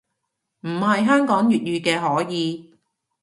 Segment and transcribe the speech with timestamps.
[0.61, 2.73] 唔係香港粵語嘅可以